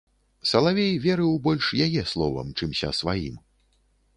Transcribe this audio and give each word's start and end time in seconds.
Салавей 0.51 0.93
верыў 1.03 1.35
больш 1.47 1.69
яе 1.87 2.03
словам, 2.13 2.47
чымся 2.61 2.91
сваім. 3.03 3.35